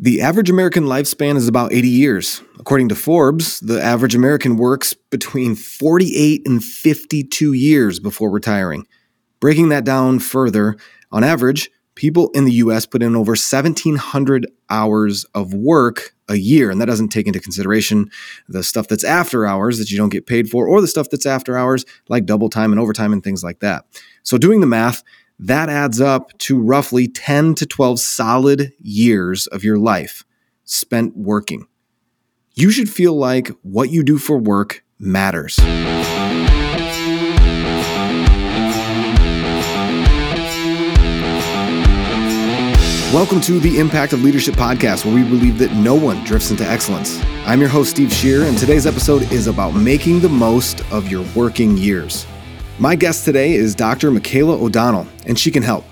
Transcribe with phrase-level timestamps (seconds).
[0.00, 2.40] The average American lifespan is about 80 years.
[2.60, 8.86] According to Forbes, the average American works between 48 and 52 years before retiring.
[9.40, 10.76] Breaking that down further,
[11.10, 16.70] on average, people in the US put in over 1,700 hours of work a year.
[16.70, 18.08] And that doesn't take into consideration
[18.46, 21.26] the stuff that's after hours that you don't get paid for, or the stuff that's
[21.26, 23.84] after hours, like double time and overtime and things like that.
[24.22, 25.02] So, doing the math,
[25.38, 30.24] that adds up to roughly 10 to 12 solid years of your life
[30.64, 31.66] spent working.
[32.54, 35.56] You should feel like what you do for work matters.
[43.14, 46.68] Welcome to the Impact of Leadership podcast, where we believe that no one drifts into
[46.68, 47.22] excellence.
[47.46, 51.24] I'm your host, Steve Shear, and today's episode is about making the most of your
[51.34, 52.26] working years.
[52.80, 54.08] My guest today is Dr.
[54.12, 55.84] Michaela O'Donnell, and she can help.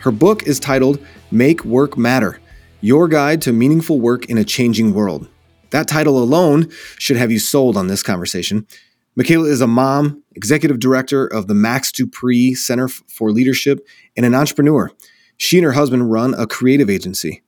[0.00, 0.98] Her book is titled
[1.30, 2.40] Make Work Matter
[2.80, 5.28] Your Guide to Meaningful Work in a Changing World.
[5.70, 6.68] That title alone
[6.98, 8.66] should have you sold on this conversation.
[9.14, 14.26] Michaela is a mom, executive director of the Max De Pree Center for Leadership, and
[14.26, 14.90] an entrepreneur.
[15.36, 17.44] She and her husband run a creative agency.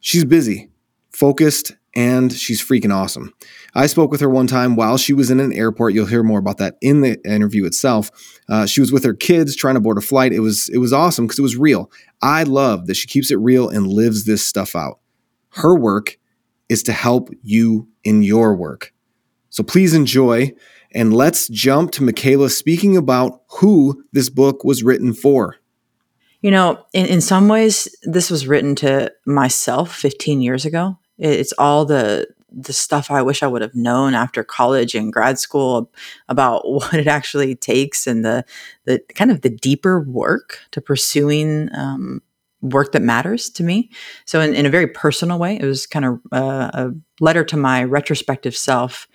[0.00, 0.68] She's busy,
[1.12, 3.32] focused, and she's freaking awesome.
[3.74, 5.94] I spoke with her one time while she was in an airport.
[5.94, 8.10] You'll hear more about that in the interview itself.
[8.48, 10.32] Uh, she was with her kids trying to board a flight.
[10.32, 11.90] It was it was awesome because it was real.
[12.22, 15.00] I love that she keeps it real and lives this stuff out.
[15.50, 16.18] Her work
[16.68, 18.92] is to help you in your work.
[19.50, 20.52] So please enjoy
[20.92, 25.56] and let's jump to Michaela speaking about who this book was written for.
[26.40, 30.98] You know, in, in some ways, this was written to myself 15 years ago.
[31.18, 35.38] It's all the the stuff I wish I would have known after college and grad
[35.38, 35.90] school
[36.28, 38.44] about what it actually takes and the
[38.84, 42.22] the kind of the deeper work to pursuing um,
[42.60, 43.90] work that matters to me.
[44.24, 46.90] So in, in a very personal way, it was kind of uh, a
[47.20, 49.06] letter to my retrospective self.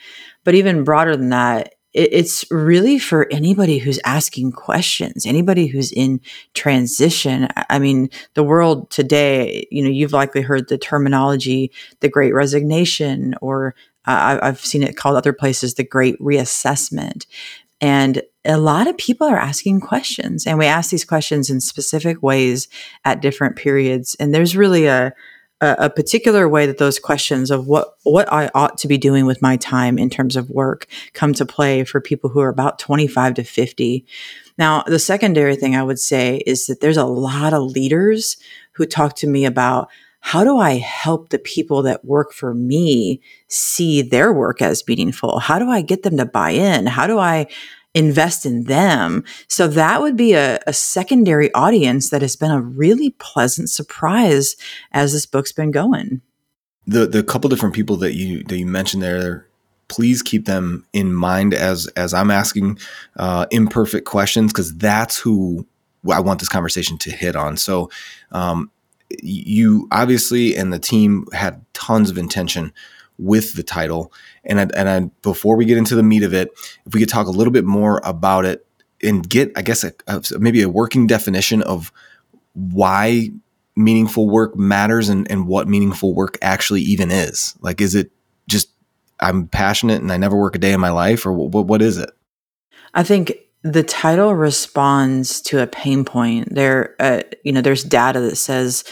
[0.44, 6.22] But even broader than that, it's really for anybody who's asking questions, anybody who's in
[6.54, 7.48] transition.
[7.70, 13.36] I mean, the world today, you know, you've likely heard the terminology, the great resignation,
[13.42, 13.76] or
[14.06, 17.28] uh, I've seen it called other places, the great reassessment.
[17.80, 22.24] And a lot of people are asking questions, and we ask these questions in specific
[22.24, 22.68] ways
[23.06, 24.16] at different periods.
[24.20, 25.14] And there's really a,
[25.64, 29.26] a, a particular way that those questions of what what I ought to be doing
[29.26, 32.80] with my time in terms of work come to play for people who are about
[32.80, 34.06] 25 to 50.
[34.58, 38.38] Now, the secondary thing I would say is that there's a lot of leaders
[38.74, 43.22] who talk to me about how do I help the people that work for me
[43.48, 45.40] see their work as meaningful?
[45.40, 46.86] How do I get them to buy in?
[46.86, 47.48] How do I
[47.94, 49.24] invest in them.
[49.48, 54.56] So that would be a, a, secondary audience that has been a really pleasant surprise
[54.92, 56.22] as this book's been going.
[56.86, 59.48] The the couple different people that you that you mentioned there,
[59.88, 62.80] please keep them in mind as as I'm asking
[63.18, 65.66] uh, imperfect questions because that's who
[66.12, 67.58] I want this conversation to hit on.
[67.58, 67.90] So.
[68.32, 68.70] Um,
[69.22, 72.74] you obviously and the team had tons of intention
[73.24, 74.12] with the title.
[74.44, 76.50] And I, and I, before we get into the meat of it,
[76.86, 78.66] if we could talk a little bit more about it
[79.02, 81.92] and get, I guess, a, a, maybe a working definition of
[82.54, 83.30] why
[83.76, 87.56] meaningful work matters and, and what meaningful work actually even is.
[87.62, 88.12] Like, is it
[88.48, 88.70] just
[89.20, 91.98] I'm passionate and I never work a day in my life, or what, what is
[91.98, 92.12] it?
[92.94, 93.34] I think
[93.64, 96.54] the title responds to a pain point.
[96.54, 98.84] There, uh, you know, there's data that says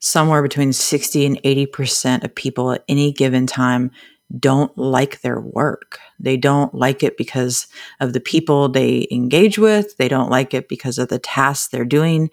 [0.00, 3.90] somewhere between 60 and 80% of people at any given time
[4.38, 5.98] don't like their work.
[6.20, 7.66] They don't like it because
[8.00, 9.96] of the people they engage with.
[9.96, 12.30] They don't like it because of the tasks they're doing.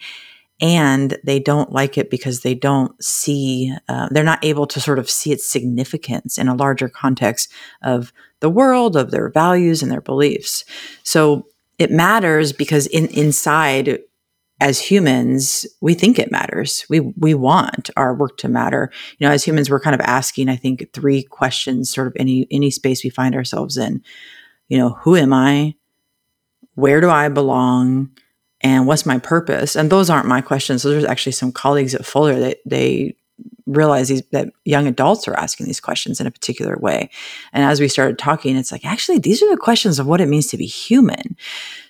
[0.62, 5.00] And they don't like it because they don't see, uh, they're not able to sort
[5.00, 7.52] of see its significance in a larger context
[7.82, 10.64] of the world, of their values and their beliefs.
[11.04, 11.48] So
[11.78, 14.00] it matters because in, inside
[14.62, 16.86] as humans, we think it matters.
[16.90, 18.92] We we want our work to matter.
[19.18, 22.48] You know, as humans, we're kind of asking, I think, three questions, sort of any
[22.52, 24.02] any space we find ourselves in.
[24.70, 25.76] You know, who am I?
[26.76, 28.12] Where do I belong?
[28.62, 29.76] And what's my purpose?
[29.76, 30.84] And those aren't my questions.
[30.84, 33.16] Those are actually some colleagues at Fuller that they
[33.66, 37.10] realize these, that young adults are asking these questions in a particular way.
[37.52, 40.28] And as we started talking, it's like, actually, these are the questions of what it
[40.28, 41.36] means to be human.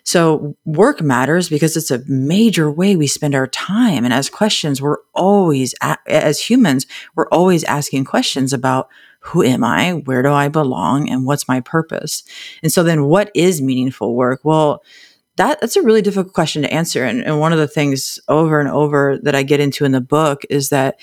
[0.06, 4.06] So work matters because it's a major way we spend our time.
[4.06, 5.74] And as questions, we're always,
[6.08, 6.86] as humans,
[7.16, 8.88] we're always asking questions about
[9.20, 9.94] who am I?
[9.94, 11.10] Where do I belong?
[11.10, 12.24] And what's my purpose?
[12.62, 14.42] And so then what is meaningful work?
[14.44, 14.84] Well,
[15.38, 17.04] that that's a really difficult question to answer.
[17.04, 20.00] And, and one of the things over and over that I get into in the
[20.00, 21.00] book is that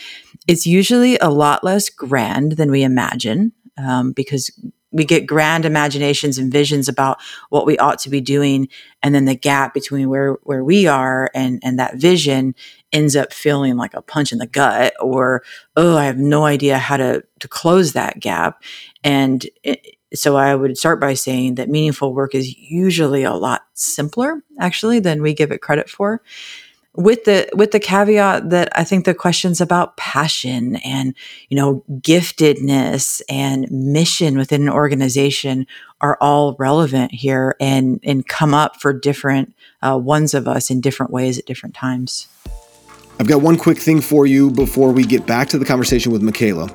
[0.47, 4.51] it's usually a lot less grand than we imagine um, because
[4.93, 7.19] we get grand imaginations and visions about
[7.49, 8.69] what we ought to be doing
[9.03, 12.55] and then the gap between where where we are and and that vision
[12.93, 15.43] ends up feeling like a punch in the gut or
[15.77, 18.63] oh i have no idea how to to close that gap.
[19.03, 23.63] And it, so i would start by saying that meaningful work is usually a lot
[23.75, 26.23] simpler actually than we give it credit for
[26.95, 31.15] with the with the caveat that I think the questions about passion and
[31.49, 35.67] you know giftedness and mission within an organization
[36.01, 40.81] are all relevant here and and come up for different uh, ones of us in
[40.81, 42.29] different ways at different times.
[43.19, 46.23] I've got one quick thing for you before we get back to the conversation with
[46.23, 46.71] Michaela.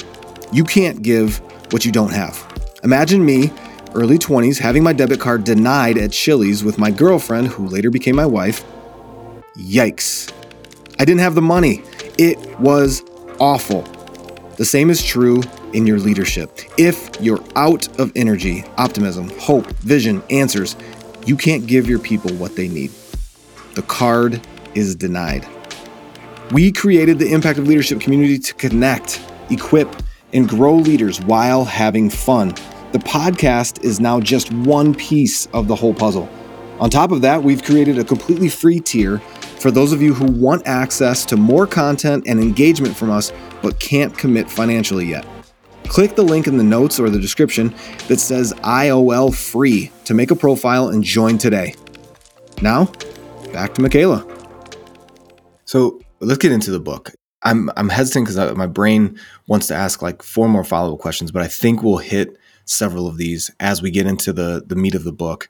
[0.52, 1.40] You can't give
[1.72, 2.42] what you don't have.
[2.84, 3.52] Imagine me,
[3.94, 8.16] early 20s, having my debit card denied at Chili's with my girlfriend, who later became
[8.16, 8.64] my wife
[9.58, 10.32] Yikes.
[11.00, 11.82] I didn't have the money.
[12.20, 13.04] It was
[13.40, 13.82] awful.
[14.58, 15.42] The same is true
[15.74, 16.60] in your leadership.
[16.78, 20.76] If you're out of energy, optimism, hope, vision, answers,
[21.26, 22.92] you can't give your people what they need.
[23.74, 24.46] The card
[24.76, 25.48] is denied.
[26.52, 29.94] We created the Impact of Leadership community to connect, equip,
[30.34, 32.50] and grow leaders while having fun.
[32.92, 36.30] The podcast is now just one piece of the whole puzzle.
[36.80, 39.18] On top of that, we've created a completely free tier
[39.60, 43.34] for those of you who want access to more content and engagement from us
[43.64, 45.26] but can't commit financially yet.
[45.86, 47.74] Click the link in the notes or the description
[48.08, 51.74] that says IOL free to make a profile and join today.
[52.62, 52.86] Now,
[53.52, 54.26] back to Michaela.
[55.66, 57.12] So let's get into the book.
[57.42, 61.32] I'm I'm hesitant because my brain wants to ask like four more follow up questions,
[61.32, 64.94] but I think we'll hit several of these as we get into the the meat
[64.94, 65.50] of the book.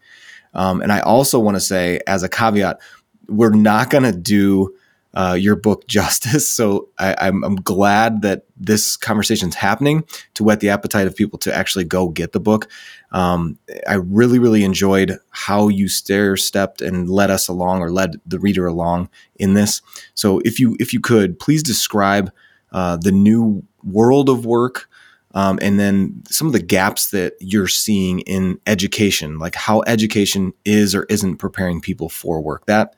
[0.58, 2.82] Um, and I also want to say, as a caveat,
[3.30, 4.76] we're not going to do
[5.14, 6.50] uh, your book justice.
[6.50, 11.40] So I, am glad that this conversation is happening to whet the appetite of people
[11.40, 12.70] to actually go get the book.
[13.12, 13.58] Um,
[13.88, 18.40] I really, really enjoyed how you stair stepped and led us along, or led the
[18.40, 19.82] reader along in this.
[20.14, 22.32] So if you if you could please describe
[22.72, 24.90] uh, the new world of work.
[25.38, 30.52] Um, and then some of the gaps that you're seeing in education, like how education
[30.66, 32.66] is or isn't preparing people for work.
[32.66, 32.96] That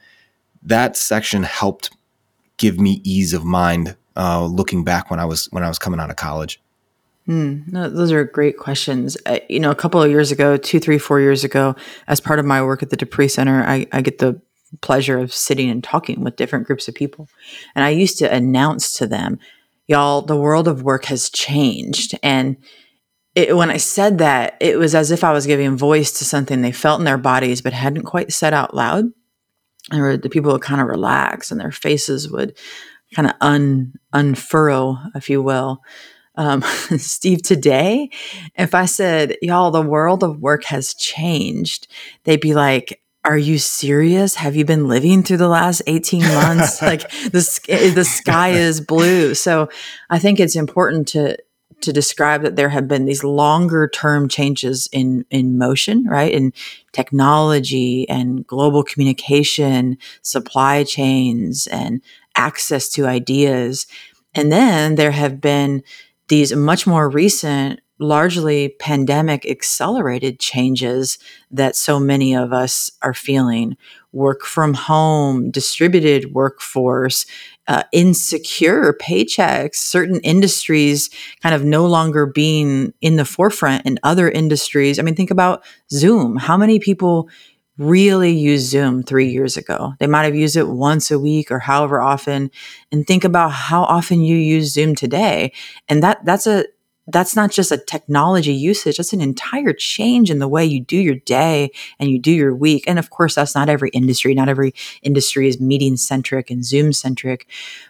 [0.63, 1.89] that section helped
[2.55, 5.99] give me ease of mind uh, looking back when I was when I was coming
[5.99, 6.61] out of college.
[7.27, 9.17] Mm, no, those are great questions.
[9.25, 11.75] Uh, you know, a couple of years ago, two, three, four years ago,
[12.07, 14.39] as part of my work at the De Pree Center, I, I get the
[14.79, 17.27] pleasure of sitting and talking with different groups of people.
[17.75, 19.39] And I used to announce to them,
[19.89, 22.17] y'all, the world of work has changed.
[22.21, 22.57] And
[23.33, 26.61] it, when I said that, it was as if I was giving voice to something
[26.61, 29.05] they felt in their bodies but hadn't quite said out loud
[29.91, 32.55] or the people would kind of relax and their faces would
[33.15, 35.81] kind of un unfurrow, if you will.
[36.35, 36.61] Um,
[36.97, 38.11] Steve, today,
[38.55, 41.87] if I said, y'all, the world of work has changed,
[42.25, 44.35] they'd be like, are you serious?
[44.35, 46.81] Have you been living through the last 18 months?
[46.81, 49.35] like the, the sky is blue.
[49.35, 49.69] So
[50.09, 51.37] I think it's important to,
[51.81, 56.51] to describe that there have been these longer term changes in in motion right in
[56.91, 62.01] technology and global communication supply chains and
[62.35, 63.87] access to ideas
[64.35, 65.81] and then there have been
[66.27, 71.19] these much more recent largely pandemic accelerated changes
[71.51, 73.75] that so many of us are feeling
[74.11, 77.25] work from home distributed workforce
[77.67, 81.09] uh, insecure paychecks, certain industries
[81.43, 84.97] kind of no longer being in the forefront in other industries.
[84.97, 86.37] I mean, think about Zoom.
[86.37, 87.29] How many people
[87.77, 89.93] really used Zoom three years ago?
[89.99, 92.49] They might have used it once a week or however often.
[92.91, 95.53] And think about how often you use Zoom today.
[95.87, 96.65] And that that's a
[97.11, 100.97] that's not just a technology usage, that's an entire change in the way you do
[100.97, 102.83] your day and you do your week.
[102.87, 104.33] And of course, that's not every industry.
[104.33, 107.47] Not every industry is meeting centric and Zoom centric.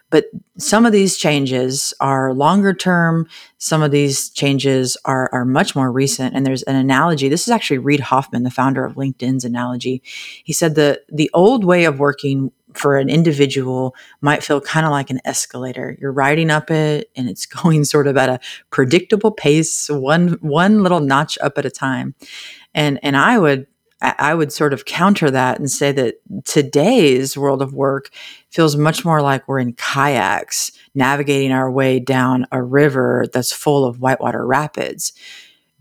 [0.10, 0.26] But
[0.58, 3.28] some of these changes are longer term.
[3.60, 6.36] Some of these changes are, are much more recent.
[6.36, 7.30] And there's an analogy.
[7.30, 10.02] This is actually Reid Hoffman, the founder of LinkedIn's analogy.
[10.44, 14.92] He said the, the old way of working for an individual might feel kind of
[14.92, 15.98] like an escalator.
[16.00, 20.82] You're riding up it and it's going sort of at a predictable pace, one one
[20.84, 22.16] little notch up at a time.
[22.74, 23.68] And and I would
[24.02, 28.10] I would sort of counter that and say that today's world of work
[28.50, 33.84] feels much more like we're in kayaks navigating our way down a river that's full
[33.84, 35.12] of whitewater rapids.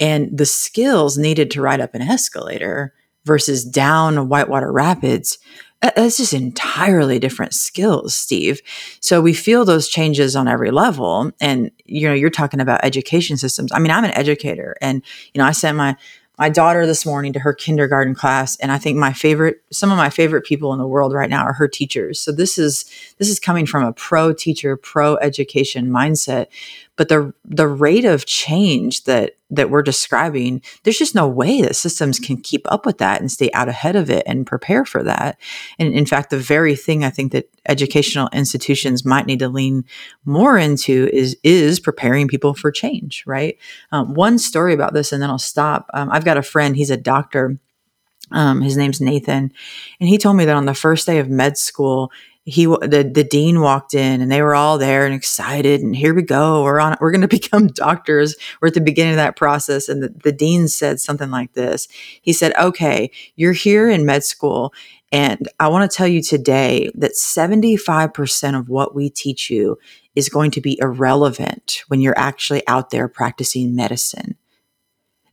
[0.01, 2.93] And the skills needed to ride up an escalator
[3.25, 5.39] versus down whitewater rapids
[5.81, 8.61] Uh, That's just entirely different skills, Steve.
[9.01, 11.31] So we feel those changes on every level.
[11.41, 13.71] And, you know, you're talking about education systems.
[13.73, 15.03] I mean, I'm an educator and,
[15.35, 15.97] you know, I sent my,
[16.37, 19.97] my daughter this morning to her kindergarten class and i think my favorite some of
[19.97, 22.85] my favorite people in the world right now are her teachers so this is
[23.19, 26.47] this is coming from a pro teacher pro education mindset
[26.99, 31.77] but the the rate of change that that we're describing there's just no way that
[31.77, 35.03] systems can keep up with that and stay out ahead of it and prepare for
[35.03, 35.39] that.
[35.79, 39.85] And in fact the very thing i think that educational institutions might need to lean
[40.27, 43.57] more into is is preparing people for change right?
[43.93, 45.89] Um, one story about this and then i'll stop.
[45.95, 47.59] Um, i've got a friend he's a doctor.
[48.31, 49.51] Um, his name's Nathan,
[50.01, 52.13] and he told me that on the first day of med school,
[52.49, 56.15] he the, the dean walked in and they were all there and excited and here
[56.15, 56.63] we go.
[56.63, 58.35] We're on we're going to become doctors.
[58.61, 61.89] We're at the beginning of that process and the, the dean said something like this.
[62.23, 64.73] He said okay you're here in med school
[65.11, 69.79] and i want to tell you today that 75% of what we teach you
[70.15, 74.37] is going to be irrelevant when you're actually out there practicing medicine.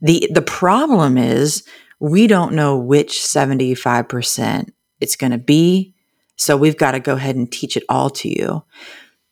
[0.01, 1.63] The the problem is
[1.99, 5.94] we don't know which 75% it's going to be
[6.37, 8.63] so we've got to go ahead and teach it all to you.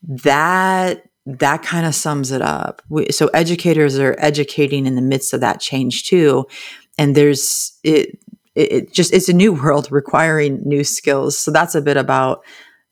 [0.04, 2.82] That that kind of sums it up.
[2.90, 6.46] We, so educators are educating in the midst of that change too,
[6.98, 8.20] and there's it,
[8.56, 11.38] it just it's a new world requiring new skills.
[11.38, 12.44] So that's a bit about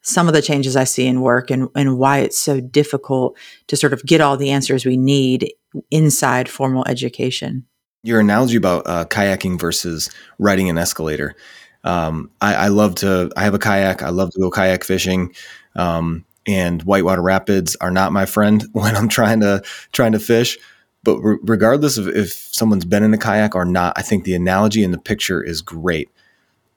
[0.03, 3.37] some of the changes I see in work and, and why it's so difficult
[3.67, 5.53] to sort of get all the answers we need
[5.91, 7.65] inside formal education.
[8.03, 11.35] Your analogy about uh, kayaking versus riding an escalator
[11.83, 13.31] um, I, I, love to.
[13.35, 14.01] I have a kayak.
[14.01, 15.33] I love to go kayak fishing.
[15.75, 20.57] Um, and whitewater rapids are not my friend when I'm trying to trying to fish.
[21.03, 24.35] But re- regardless of if someone's been in a kayak or not, I think the
[24.35, 26.09] analogy and the picture is great,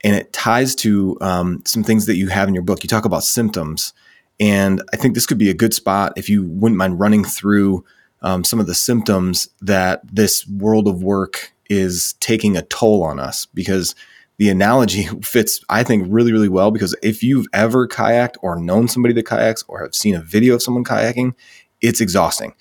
[0.02, 2.82] and it ties to um, some things that you have in your book.
[2.82, 3.92] You talk about symptoms,
[4.40, 7.84] and I think this could be a good spot if you wouldn't mind running through
[8.22, 13.20] um, some of the symptoms that this world of work is taking a toll on
[13.20, 13.94] us because
[14.36, 18.88] the analogy fits, I think, really, really well because if you've ever kayaked or known
[18.88, 21.34] somebody that kayaks or have seen a video of someone kayaking,
[21.80, 22.54] it's exhausting,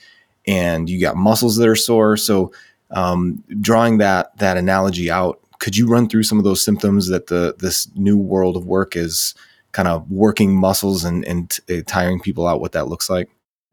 [0.46, 2.18] and you got muscles that are sore.
[2.18, 2.52] So,
[2.92, 7.28] um, drawing that that analogy out, could you run through some of those symptoms that
[7.28, 9.34] the this new world of work is
[9.72, 12.62] kind of working muscles and and t- tiring people out?
[12.62, 13.30] What that looks like.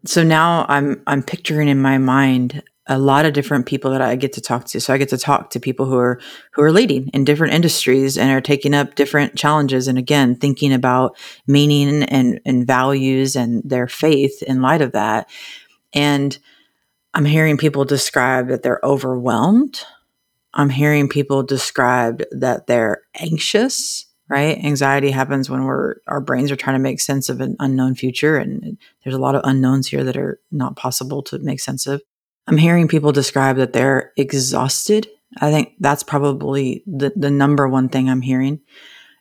[0.06, 4.16] So now I'm I'm picturing in my mind a lot of different people that I
[4.16, 4.80] get to talk to.
[4.80, 6.20] So I get to talk to people who are
[6.52, 10.72] who are leading in different industries and are taking up different challenges and again thinking
[10.72, 15.28] about meaning and, and values and their faith in light of that.
[15.92, 16.36] And
[17.12, 19.82] I'm hearing people describe that they're overwhelmed.
[20.54, 24.58] I'm hearing people describe that they're anxious, right?
[24.58, 28.36] Anxiety happens when we're our brains are trying to make sense of an unknown future
[28.36, 32.02] and there's a lot of unknowns here that are not possible to make sense of.
[32.46, 35.08] I'm hearing people describe that they're exhausted.
[35.40, 38.60] I think that's probably the, the number one thing I'm hearing.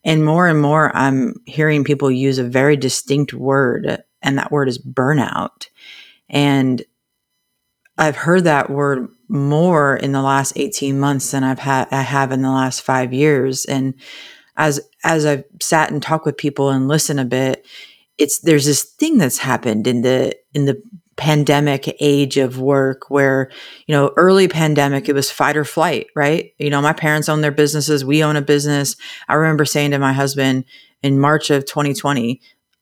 [0.03, 4.69] And more and more, I'm hearing people use a very distinct word, and that word
[4.69, 5.67] is burnout.
[6.29, 6.81] And
[7.97, 12.31] I've heard that word more in the last 18 months than I've had I have
[12.31, 13.65] in the last five years.
[13.65, 13.93] And
[14.55, 17.65] as as I've sat and talked with people and listened a bit,
[18.17, 20.81] it's there's this thing that's happened in the in the
[21.19, 23.51] pandemic age of work where,
[23.87, 26.53] you know, early pandemic, it was fight or flight, right?
[26.57, 28.05] You know, my parents own their businesses.
[28.05, 28.95] We own a business.
[29.27, 30.63] I remember saying to my husband
[31.03, 32.39] in March of 2020,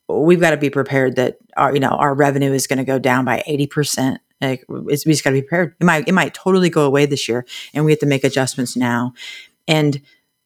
[0.08, 3.00] we've got to be prepared that our, you know, our revenue is going to go
[3.00, 4.17] down by 80%.
[4.39, 5.75] Like we just got to be prepared.
[5.82, 8.77] It might, it might totally go away this year and we have to make adjustments
[8.77, 9.13] now.
[9.67, 10.00] And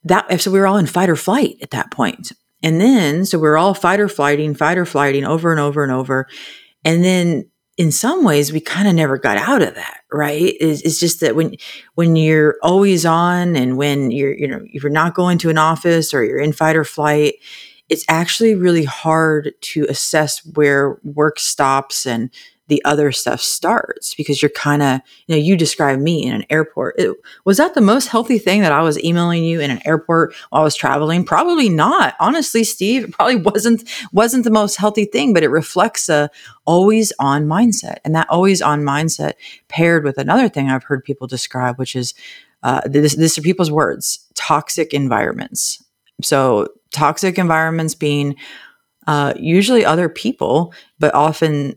[0.05, 2.31] that, so we were all in fight or flight at that point.
[2.63, 5.83] And then, so we we're all fight or flighting, fight or flighting over and over
[5.83, 6.27] and over.
[6.86, 10.55] And then in some ways we kind of never got out of that right?
[10.59, 11.55] It's, it's, just that when
[11.95, 15.57] when you're always on and when you're you know if you're not going to an
[15.57, 17.35] office or you're in fight or flight
[17.91, 22.29] it's actually really hard to assess where work stops and
[22.68, 26.46] the other stuff starts because you're kind of, you know, you describe me in an
[26.50, 26.96] airport.
[26.98, 30.34] It, was that the most healthy thing that I was emailing you in an airport
[30.50, 31.25] while I was traveling?
[31.25, 32.15] Probably not.
[32.20, 36.30] Honestly, Steve, it probably wasn't wasn't the most healthy thing, but it reflects a
[36.65, 37.98] always on mindset.
[38.06, 39.34] And that always on mindset
[39.68, 42.13] paired with another thing I've heard people describe, which is
[42.63, 45.84] uh, this, this are people's words, toxic environments.
[46.22, 48.36] So toxic environments being
[49.08, 51.75] uh, usually other people, but often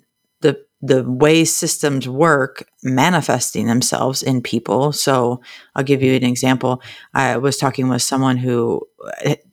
[0.86, 4.92] the way systems work manifesting themselves in people.
[4.92, 5.40] So
[5.74, 6.82] I'll give you an example.
[7.14, 8.82] I was talking with someone who,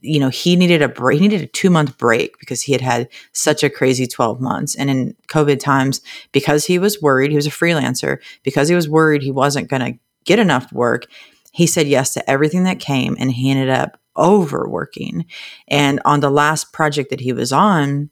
[0.02, 2.82] you know, he needed a break, he needed a two month break because he had
[2.82, 4.76] had such a crazy 12 months.
[4.76, 6.02] And in COVID times,
[6.34, 9.94] because he was worried, he was a freelancer, because he was worried he wasn't going
[9.94, 11.06] to get enough work,
[11.54, 15.26] he said yes to everything that came and he ended up overworking.
[15.70, 18.10] And on the last project that he was on,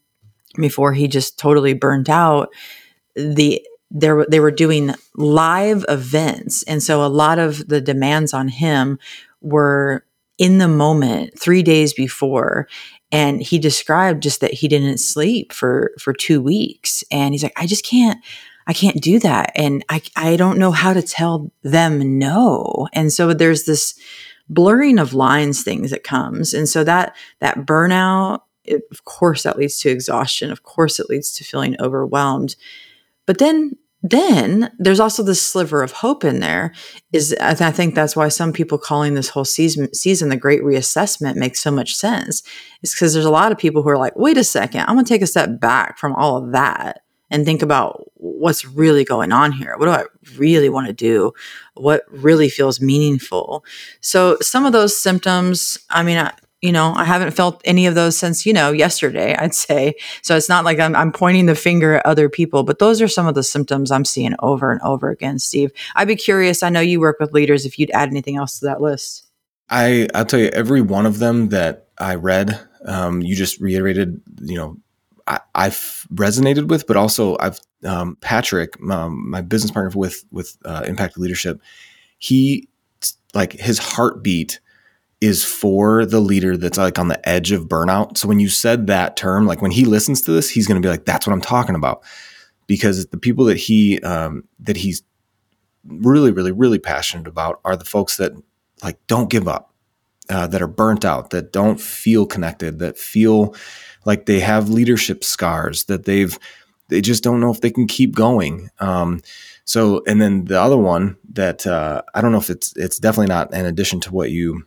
[0.56, 2.50] before he just totally burnt out,
[3.36, 3.62] the
[3.92, 6.64] there they were doing live events.
[6.64, 9.00] And so a lot of the demands on him
[9.42, 10.06] were
[10.38, 12.68] in the moment 3 days before.
[13.12, 17.04] And he described just that he didn't sleep for for 2 weeks.
[17.12, 18.24] And he's like I just can't
[18.68, 19.52] I can't do that.
[19.56, 22.88] And I I don't know how to tell them no.
[22.94, 23.96] And so there's this
[24.48, 26.54] blurring of lines things that comes.
[26.54, 30.52] And so that that burnout it, of course that leads to exhaustion.
[30.52, 32.56] Of course it leads to feeling overwhelmed
[33.30, 36.74] but then then there's also this sliver of hope in there
[37.14, 40.36] is I, th- I think that's why some people calling this whole season season the
[40.36, 42.42] great reassessment makes so much sense
[42.82, 45.06] is because there's a lot of people who are like wait a second i'm going
[45.06, 49.32] to take a step back from all of that and think about what's really going
[49.32, 49.76] on here.
[49.78, 50.06] What do i
[50.36, 51.32] really want to do?
[51.76, 53.64] What really feels meaningful?
[54.02, 57.96] So some of those symptoms i mean I, you know, I haven't felt any of
[57.96, 59.96] those since, you know, yesterday, I'd say.
[60.22, 63.08] So it's not like I'm, I'm pointing the finger at other people, but those are
[63.08, 65.72] some of the symptoms I'm seeing over and over again, Steve.
[65.96, 66.62] I'd be curious.
[66.62, 69.26] I know you work with leaders if you'd add anything else to that list.
[69.70, 74.22] I, I'll tell you, every one of them that I read, um, you just reiterated,
[74.42, 74.78] you know,
[75.28, 80.58] I, have resonated with, but also I've, um, Patrick, um, my business partner with, with,
[80.66, 81.62] uh, Impact Leadership,
[82.18, 82.68] he,
[83.36, 84.60] like his heartbeat
[85.22, 88.18] is for the leader that's like on the edge of burnout.
[88.18, 90.86] So when you said that term, like when he listens to this, he's going to
[90.86, 92.04] be like, "That's what I'm talking about,"
[92.68, 95.04] because the people that he um, that he's
[95.86, 98.32] really, really, really passionate about are the folks that
[98.84, 99.74] like don't give up,
[100.30, 103.56] uh, that are burnt out, that don't feel connected, that feel
[104.06, 106.38] like they have leadership scars, that they've
[106.88, 108.70] they just don't know if they can keep going.
[108.80, 109.22] Um,
[109.66, 113.28] so, and then the other one that uh, I don't know if it's it's definitely
[113.28, 114.64] not in addition to what you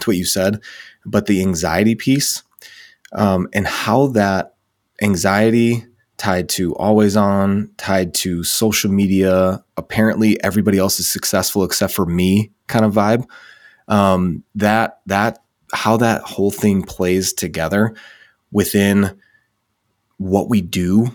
[0.00, 0.60] to what you said,
[1.04, 2.42] but the anxiety piece
[3.12, 4.54] um, and how that
[5.02, 5.84] anxiety
[6.16, 12.06] tied to always on, tied to social media, apparently everybody else is successful except for
[12.06, 13.24] me kind of vibe.
[13.88, 15.40] Um, that that
[15.72, 17.94] how that whole thing plays together
[18.52, 19.18] within
[20.16, 21.08] what we do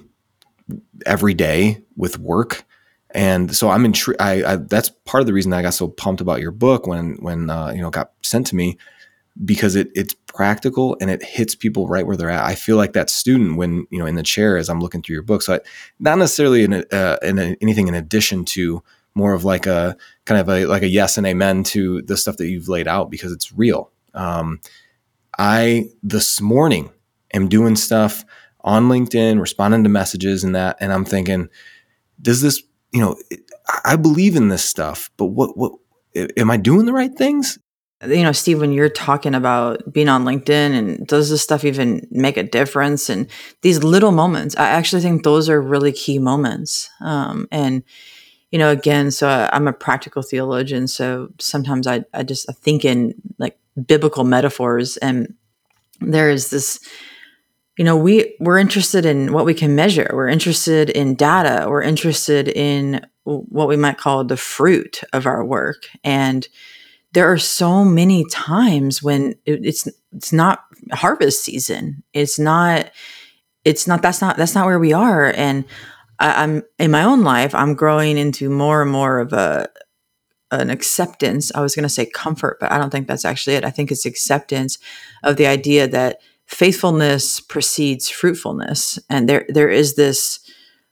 [1.05, 2.65] every day with work
[3.11, 4.21] and so I'm intrigued.
[4.21, 7.15] I, I, that's part of the reason I got so pumped about your book when
[7.15, 8.77] when uh, you know got sent to me
[9.45, 12.43] because it it's practical and it hits people right where they're at.
[12.43, 15.13] I feel like that student when you know in the chair as I'm looking through
[15.13, 15.41] your book.
[15.41, 15.59] So I,
[15.99, 18.83] not necessarily in, a, uh, in a, anything in addition to
[19.15, 22.37] more of like a kind of a like a yes and amen to the stuff
[22.37, 23.91] that you've laid out because it's real.
[24.13, 24.61] Um,
[25.37, 26.91] I this morning
[27.33, 28.23] am doing stuff
[28.61, 31.49] on LinkedIn, responding to messages and that, and I'm thinking,
[32.21, 33.15] does this you know,
[33.85, 35.73] I believe in this stuff, but what, what,
[36.15, 37.59] am I doing the right things?
[38.07, 42.07] You know, Steve, when you're talking about being on LinkedIn and does this stuff even
[42.09, 43.09] make a difference?
[43.09, 43.27] And
[43.61, 46.89] these little moments, I actually think those are really key moments.
[47.01, 47.83] Um, and,
[48.51, 50.87] you know, again, so I'm a practical theologian.
[50.87, 55.35] So sometimes I, I just I think in like biblical metaphors and
[55.99, 56.79] there is this,
[57.79, 60.11] you know we we're interested in what we can measure.
[60.13, 61.65] We're interested in data.
[61.69, 65.87] We're interested in what we might call the fruit of our work.
[66.03, 66.45] And
[67.13, 72.03] there are so many times when it's it's not harvest season.
[72.11, 72.91] It's not
[73.63, 75.31] it's not that's not that's not where we are.
[75.31, 75.63] And
[76.19, 79.69] I, i'm in my own life i'm growing into more and more of a
[80.51, 81.49] an acceptance.
[81.55, 83.63] I was going to say comfort but i don't think that's actually it.
[83.63, 84.79] I think it's acceptance
[85.23, 88.99] of the idea that faithfulness precedes fruitfulness.
[89.09, 90.39] And there there is this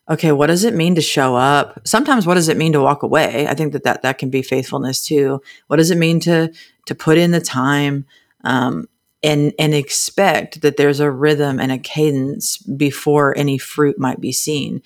[0.10, 1.82] okay what does it mean to show up?
[1.86, 3.48] Sometimes what does it mean to walk away?
[3.48, 5.42] I think that that, that can be faithfulness too.
[5.66, 6.54] What does it mean to
[6.86, 8.06] to put in the time
[8.44, 8.88] um,
[9.24, 14.32] and and expect that there's a rhythm and a cadence before any fruit might be
[14.32, 14.84] seen?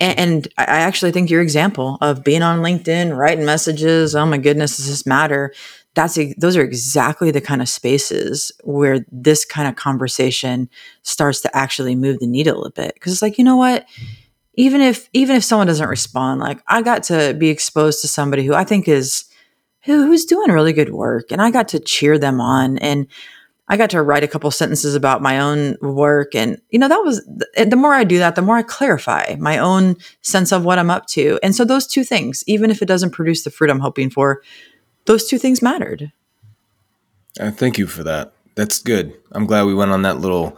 [0.00, 4.38] And, and I actually think your example of being on LinkedIn, writing messages, oh my
[4.38, 5.54] goodness, does this matter?
[5.94, 10.68] That's those are exactly the kind of spaces where this kind of conversation
[11.02, 13.86] starts to actually move the needle a bit because it's like you know what
[14.54, 18.44] even if even if someone doesn't respond like i got to be exposed to somebody
[18.44, 19.24] who i think is
[19.84, 23.06] who, who's doing really good work and i got to cheer them on and
[23.66, 26.34] I got to write a couple sentences about my own work.
[26.34, 27.24] And, you know, that was
[27.56, 30.90] the more I do that, the more I clarify my own sense of what I'm
[30.90, 31.38] up to.
[31.42, 34.42] And so those two things, even if it doesn't produce the fruit I'm hoping for,
[35.06, 36.12] those two things mattered.
[37.38, 38.32] Uh, thank you for that.
[38.54, 39.12] That's good.
[39.32, 40.56] I'm glad we went on that little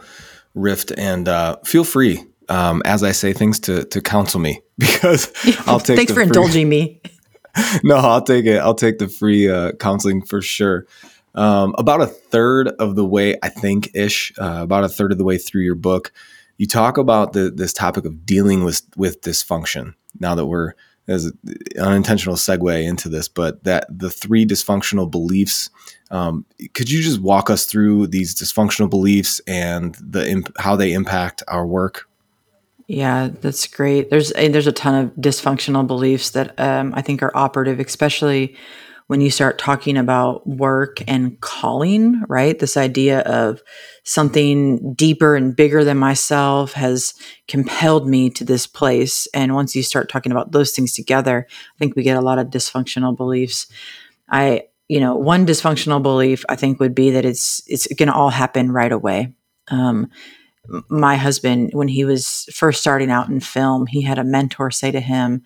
[0.53, 5.31] rift and uh, feel free um, as I say things to, to counsel me because
[5.67, 7.01] I'll take Thanks for free- indulging me.
[7.83, 8.57] no, I'll take it.
[8.57, 10.85] I'll take the free uh, counseling for sure.
[11.33, 15.17] Um, about a third of the way, I think, ish, uh, about a third of
[15.17, 16.11] the way through your book,
[16.57, 19.93] you talk about the, this topic of dealing with with dysfunction.
[20.19, 20.73] Now that we're
[21.07, 21.35] as an
[21.79, 25.69] unintentional segue into this, but that the three dysfunctional beliefs.
[26.09, 30.93] Um, could you just walk us through these dysfunctional beliefs and the imp- how they
[30.93, 32.09] impact our work?
[32.87, 34.09] Yeah, that's great.
[34.09, 38.55] There's a, there's a ton of dysfunctional beliefs that um, I think are operative, especially
[39.07, 42.59] when you start talking about work and calling, right?
[42.59, 43.61] This idea of
[44.03, 47.13] something deeper and bigger than myself has
[47.47, 49.25] compelled me to this place.
[49.33, 52.37] And once you start talking about those things together, I think we get a lot
[52.37, 53.67] of dysfunctional beliefs.
[54.29, 58.15] I, you know, one dysfunctional belief I think would be that it's it's going to
[58.15, 59.33] all happen right away.
[59.69, 60.09] Um,
[60.89, 64.91] my husband, when he was first starting out in film, he had a mentor say
[64.91, 65.43] to him,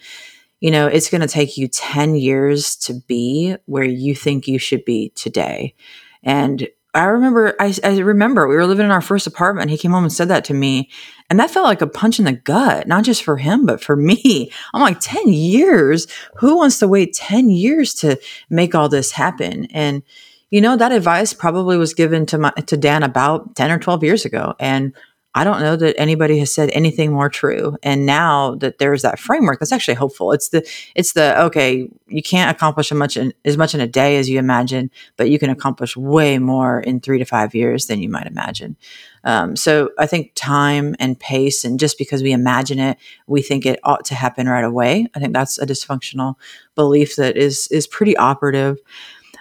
[0.61, 4.59] you know, it's going to take you 10 years to be where you think you
[4.59, 5.75] should be today.
[6.23, 9.71] And I remember, I, I, remember we were living in our first apartment.
[9.71, 10.89] He came home and said that to me.
[11.29, 13.95] And that felt like a punch in the gut, not just for him, but for
[13.97, 14.51] me.
[14.73, 16.07] I'm like, 10 years?
[16.37, 18.19] Who wants to wait 10 years to
[18.49, 19.65] make all this happen?
[19.71, 20.03] And,
[20.51, 24.03] you know, that advice probably was given to my, to Dan about 10 or 12
[24.03, 24.53] years ago.
[24.59, 24.93] And
[25.33, 27.77] I don't know that anybody has said anything more true.
[27.83, 30.33] And now that there's that framework, that's actually hopeful.
[30.33, 33.87] It's the it's the okay, you can't accomplish as much in, as much in a
[33.87, 37.85] day as you imagine, but you can accomplish way more in three to five years
[37.85, 38.75] than you might imagine.
[39.23, 43.65] Um, so I think time and pace, and just because we imagine it, we think
[43.65, 45.07] it ought to happen right away.
[45.15, 46.35] I think that's a dysfunctional
[46.75, 48.79] belief that is is pretty operative.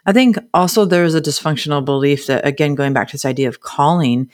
[0.06, 3.60] I think also there's a dysfunctional belief that again, going back to this idea of
[3.60, 4.30] calling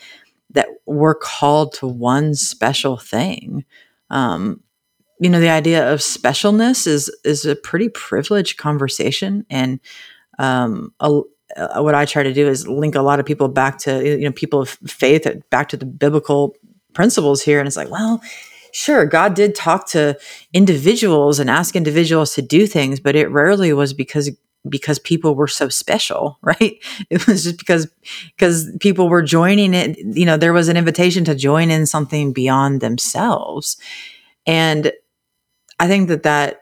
[0.51, 3.65] that we're called to one special thing.
[4.09, 4.61] Um,
[5.19, 9.79] you know, the idea of specialness is is a pretty privileged conversation, and
[10.37, 11.21] um, a,
[11.55, 14.25] uh, what I try to do is link a lot of people back to you
[14.25, 16.55] know people of faith, back to the biblical
[16.93, 18.21] principles here, and it's like, well,
[18.71, 20.17] sure, God did talk to
[20.53, 24.29] individuals and ask individuals to do things, but it rarely was because
[24.69, 26.77] because people were so special, right?
[27.09, 27.87] It was just because
[28.35, 32.33] because people were joining it, you know, there was an invitation to join in something
[32.33, 33.77] beyond themselves.
[34.45, 34.91] And
[35.79, 36.61] I think that that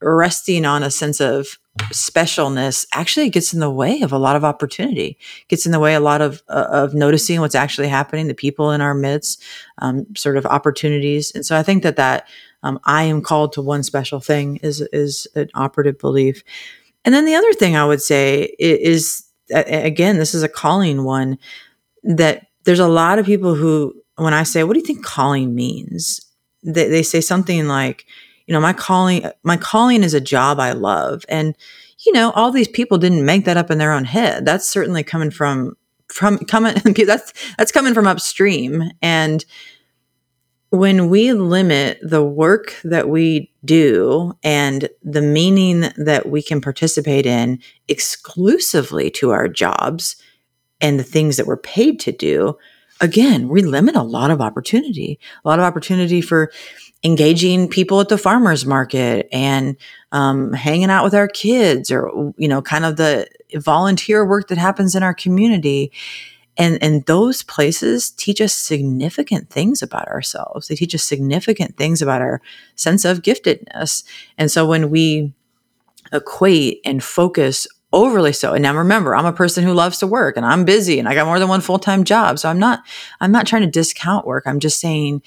[0.00, 1.58] resting on a sense of
[1.92, 5.94] specialness actually gets in the way of a lot of opportunity gets in the way
[5.94, 9.42] a lot of uh, of noticing what's actually happening the people in our midst
[9.78, 12.26] um, sort of opportunities and so i think that that
[12.62, 16.42] um, i am called to one special thing is is an operative belief
[17.06, 21.38] and then the other thing I would say is, again, this is a calling one
[22.02, 25.54] that there's a lot of people who, when I say, what do you think calling
[25.54, 26.20] means?
[26.64, 28.06] They, they say something like,
[28.46, 31.24] you know, my calling, my calling is a job I love.
[31.28, 31.56] And,
[32.04, 34.44] you know, all these people didn't make that up in their own head.
[34.44, 35.76] That's certainly coming from,
[36.08, 36.74] from coming,
[37.06, 38.90] that's, that's coming from upstream.
[39.00, 39.44] And,
[40.76, 47.26] when we limit the work that we do and the meaning that we can participate
[47.26, 50.16] in exclusively to our jobs
[50.80, 52.56] and the things that we're paid to do,
[53.00, 56.50] again, we limit a lot of opportunity, a lot of opportunity for
[57.04, 59.76] engaging people at the farmers market and
[60.12, 64.58] um, hanging out with our kids or, you know, kind of the volunteer work that
[64.58, 65.92] happens in our community
[66.56, 70.68] and and those places teach us significant things about ourselves.
[70.68, 72.40] They teach us significant things about our
[72.74, 74.04] sense of giftedness.
[74.38, 75.32] And so when we
[76.12, 80.36] equate and focus overly so and now remember i'm a person who loves to work
[80.36, 82.38] and i'm busy and i got more than one full-time job.
[82.38, 82.80] So i'm not
[83.20, 84.44] i'm not trying to discount work.
[84.46, 85.22] I'm just saying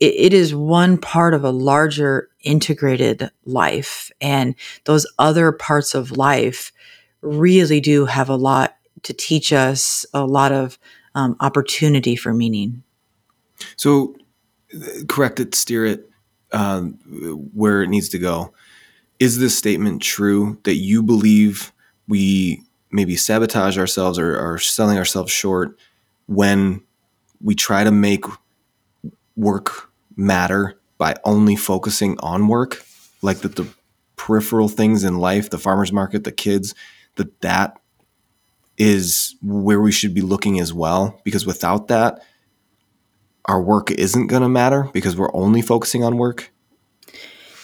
[0.00, 4.10] it, it is one part of a larger integrated life.
[4.20, 4.54] And
[4.84, 6.72] those other parts of life
[7.20, 10.78] really do have a lot to teach us a lot of
[11.14, 12.82] um, opportunity for meaning.
[13.76, 14.14] So,
[15.08, 16.10] correct it, steer it
[16.52, 16.92] um,
[17.54, 18.52] where it needs to go.
[19.18, 21.72] Is this statement true that you believe
[22.06, 25.78] we maybe sabotage ourselves or are selling ourselves short
[26.26, 26.82] when
[27.40, 28.24] we try to make
[29.36, 32.82] work matter by only focusing on work?
[33.22, 33.66] Like that the
[34.16, 36.74] peripheral things in life, the farmer's market, the kids,
[37.16, 37.80] that that
[38.78, 42.22] is where we should be looking as well, because without that,
[43.46, 46.52] our work isn't going to matter because we're only focusing on work.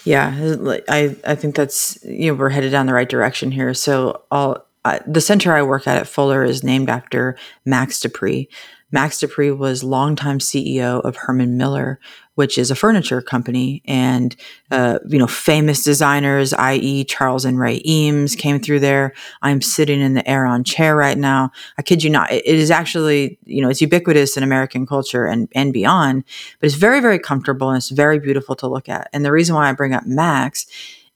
[0.03, 0.55] Yeah,
[0.87, 3.73] I I think that's you know we're headed down the right direction here.
[3.73, 4.67] So all
[5.07, 8.47] the center I work at at Fuller is named after Max De Pree.
[8.91, 11.99] Max De Pree was longtime CEO of Herman Miller,
[12.35, 14.35] which is a furniture company, and
[14.71, 19.13] uh, you know famous designers, i.e., Charles and Ray Eames, came through there.
[19.41, 21.51] I'm sitting in the Aeron chair right now.
[21.77, 25.49] I kid you not; it is actually you know it's ubiquitous in American culture and
[25.55, 26.23] and beyond,
[26.59, 29.09] but it's very very comfortable and it's very beautiful to look at.
[29.13, 30.65] And the reason why I bring up Max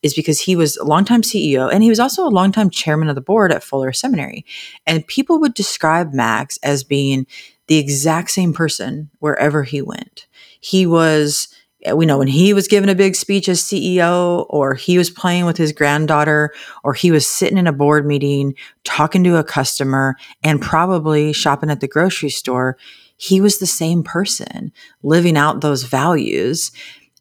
[0.01, 3.15] is because he was a longtime CEO and he was also a longtime chairman of
[3.15, 4.45] the board at Fuller Seminary.
[4.87, 7.27] And people would describe Max as being
[7.67, 10.25] the exact same person wherever he went.
[10.59, 11.47] He was,
[11.83, 15.09] eh, we know when he was giving a big speech as CEO, or he was
[15.09, 16.51] playing with his granddaughter,
[16.83, 21.69] or he was sitting in a board meeting talking to a customer and probably shopping
[21.69, 22.77] at the grocery store,
[23.17, 24.71] he was the same person
[25.03, 26.71] living out those values.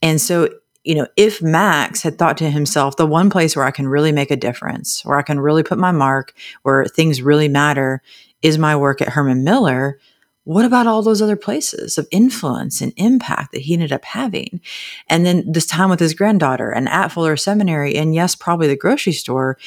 [0.00, 0.48] And so
[0.88, 4.10] you know, if Max had thought to himself, the one place where I can really
[4.10, 8.00] make a difference, where I can really put my mark, where things really matter
[8.40, 9.98] is my work at Herman Miller,
[10.48, 14.62] what about all those other places of influence and impact that he ended up having?
[15.06, 18.74] And then this time with his granddaughter and at Fuller Seminary, and yes, probably the
[18.74, 19.58] grocery store,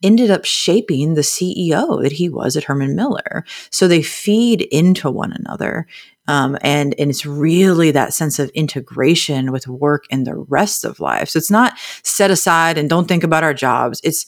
[0.00, 3.44] ended up shaping the CEO that he was at Herman Miller.
[3.70, 5.88] So they feed into one another.
[6.28, 11.00] Um, and, and it's really that sense of integration with work and the rest of
[11.00, 11.30] life.
[11.30, 14.00] So it's not set aside and don't think about our jobs.
[14.04, 14.24] It's,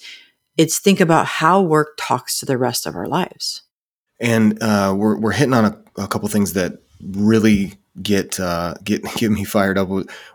[0.57, 3.63] it's think about how work talks to the rest of our lives
[4.21, 9.03] and uh, we're we're hitting on a, a couple things that really get uh, get
[9.17, 9.89] get me fired up.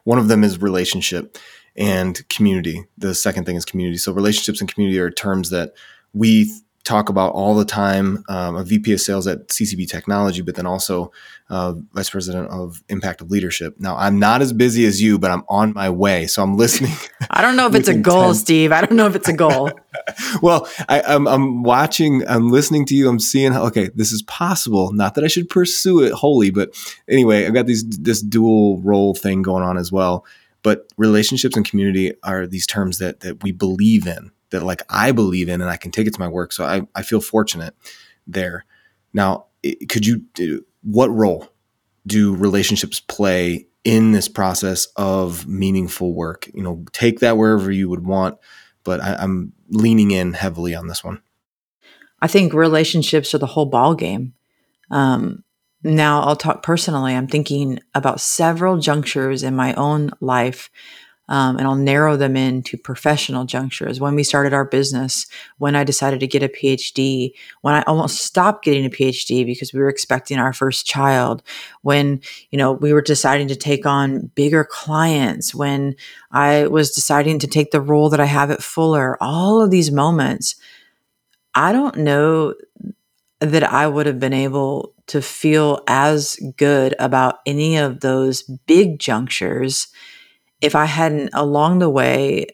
[0.04, 1.38] One of them is relationship
[1.76, 2.86] and community.
[2.98, 3.98] The second thing is community.
[3.98, 5.74] So relationships and community are terms that
[6.14, 6.52] we
[6.86, 8.24] talk about all the time.
[8.30, 11.12] Um, a VP of sales at CCB Technology, but then also
[11.50, 13.76] uh, vice president of impact of leadership.
[13.80, 16.94] Now I'm not as busy as you, but I'm on my way, so I'm listening.
[17.30, 18.72] I don't know if it's a goal, Steve.
[18.72, 19.72] I don't know if it's a goal.
[20.42, 23.10] well, I, am I'm, I'm watching, I'm listening to you.
[23.10, 24.94] I'm seeing how okay, this is possible.
[24.94, 26.70] Not that I should pursue it wholly, but
[27.10, 30.26] anyway, I've got these this dual role thing going on as well.
[30.62, 35.12] But relationships and community are these terms that that we believe in that like I
[35.12, 36.54] believe in and I can take it to my work.
[36.54, 37.76] So I, I feel fortunate
[38.26, 38.66] there.
[39.14, 39.48] Now,
[39.90, 40.26] could you,
[40.82, 41.50] what role
[42.08, 46.50] do relationships play in this process of meaningful work?
[46.54, 48.38] You know, take that wherever you would want,
[48.84, 51.22] but I, I'm leaning in heavily on this one.
[52.22, 54.34] I think relationships are the whole ball game.
[54.90, 55.44] Um,
[55.84, 57.14] now I'll talk personally.
[57.14, 60.70] I'm thinking about several junctures in my own life
[61.28, 64.00] um, and I'll narrow them into professional junctures.
[64.00, 65.26] When we started our business,
[65.58, 69.74] when I decided to get a PhD, when I almost stopped getting a PhD because
[69.74, 71.42] we were expecting our first child,
[71.82, 75.96] when you know we were deciding to take on bigger clients, when
[76.32, 79.92] I was deciding to take the role that I have at Fuller, all of these
[79.92, 80.56] moments,
[81.56, 82.54] I don't know
[83.40, 89.00] that I would have been able to feel as good about any of those big
[89.00, 89.88] junctures
[90.62, 92.48] if I hadn't along the way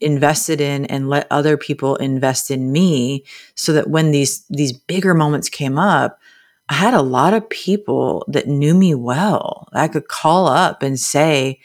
[0.00, 5.14] invested in and let other people invest in me so that when these these bigger
[5.14, 6.18] moments came up
[6.68, 10.98] I had a lot of people that knew me well I could call up and
[10.98, 11.60] say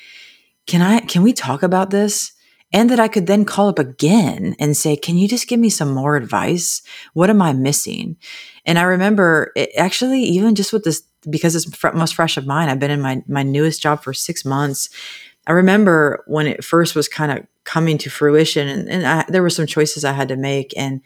[0.67, 2.31] can I can we talk about this?
[2.71, 5.71] And that I could then call up again and say can you just give me
[5.71, 6.83] some more advice?
[7.13, 8.17] What am I missing?
[8.63, 12.45] And I remember it, actually even just with this because it's fr- most fresh of
[12.45, 14.89] mine I've been in my my newest job for 6 months
[15.47, 19.41] I remember when it first was kind of coming to fruition, and, and I, there
[19.41, 21.01] were some choices I had to make, and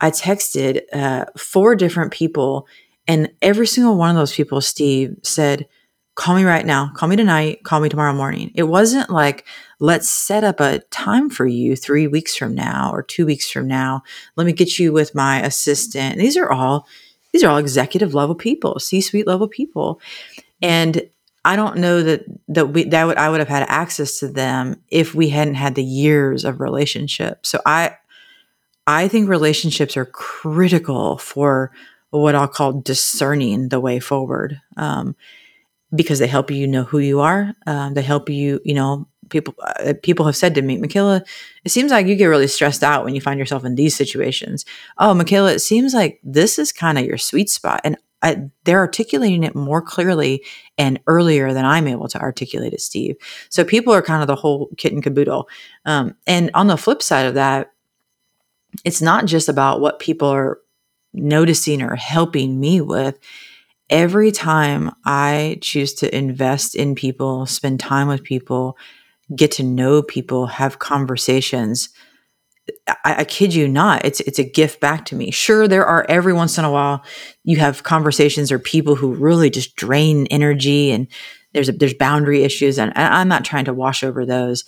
[0.00, 2.66] I texted uh, four different people,
[3.06, 5.66] and every single one of those people, Steve, said,
[6.14, 6.90] "Call me right now.
[6.94, 7.64] Call me tonight.
[7.64, 9.46] Call me tomorrow morning." It wasn't like,
[9.78, 13.66] "Let's set up a time for you three weeks from now or two weeks from
[13.66, 14.02] now.
[14.36, 16.86] Let me get you with my assistant." These are all
[17.32, 20.00] these are all executive level people, C suite level people,
[20.60, 21.02] and
[21.44, 24.82] I don't know that that we that would I would have had access to them
[24.88, 27.46] if we hadn't had the years of relationship.
[27.46, 27.96] So I
[28.86, 31.72] I think relationships are critical for
[32.10, 35.14] what I'll call discerning the way forward, um,
[35.94, 37.54] because they help you know who you are.
[37.66, 41.22] Um, they help you, you know, people uh, people have said to me, Michaela,
[41.64, 44.64] it seems like you get really stressed out when you find yourself in these situations.
[44.98, 48.78] Oh, Michaela, it seems like this is kind of your sweet spot, and I, they're
[48.78, 50.44] articulating it more clearly
[50.76, 53.16] and earlier than I'm able to articulate it, Steve.
[53.48, 55.48] So people are kind of the whole kit and caboodle.
[55.86, 57.72] Um, and on the flip side of that,
[58.84, 60.58] it's not just about what people are
[61.12, 63.18] noticing or helping me with
[63.88, 68.78] every time I choose to invest in people, spend time with people,
[69.34, 71.88] get to know people, have conversations,
[72.88, 75.30] I, I, kid you not, it's it's a gift back to me.
[75.30, 77.04] Sure, there are every once in a while
[77.44, 81.06] you have conversations or people who really just drain energy, and
[81.52, 84.64] there's a, there's boundary issues, and I'm not trying to wash over those,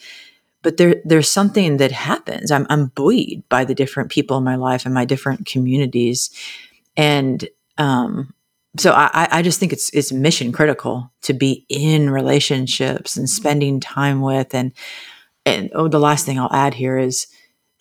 [0.62, 2.50] but there there's something that happens.
[2.50, 6.30] I'm I'm buoyed by the different people in my life and my different communities,
[6.96, 7.46] and
[7.78, 8.34] um,
[8.78, 13.80] so I, I just think it's it's mission critical to be in relationships and spending
[13.80, 14.72] time with and
[15.44, 17.26] and oh the last thing I'll add here is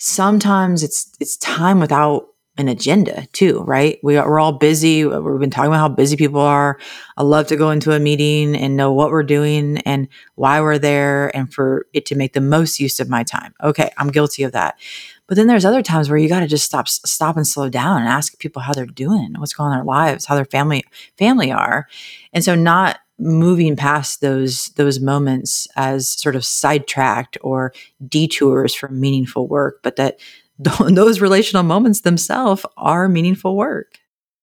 [0.01, 2.25] sometimes it's it's time without
[2.57, 3.99] an agenda too, right?
[4.03, 5.05] We are, we're all busy.
[5.05, 6.79] We've been talking about how busy people are.
[7.15, 10.79] I love to go into a meeting and know what we're doing and why we're
[10.79, 13.53] there and for it to make the most use of my time.
[13.63, 14.77] Okay, I'm guilty of that.
[15.27, 18.01] But then there's other times where you got to just stop stop and slow down
[18.01, 20.83] and ask people how they're doing, what's going on in their lives, how their family
[21.17, 21.87] family are.
[22.33, 27.71] And so not moving past those those moments as sort of sidetracked or
[28.07, 30.19] detours from meaningful work, but that
[30.57, 33.99] those relational moments themselves are meaningful work.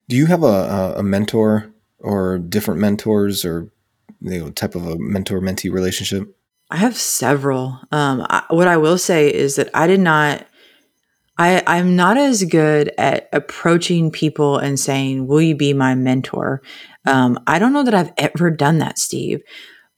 [0.08, 3.70] Do you have a, a mentor or different mentors or
[4.20, 6.34] you know, type of a mentor mentee relationship?
[6.70, 7.80] I have several.
[7.92, 10.46] Um, I, what I will say is that I did not.
[11.38, 16.62] I, I'm not as good at approaching people and saying, "Will you be my mentor?"
[17.07, 19.42] Um, I don't know that I've ever done that, Steve.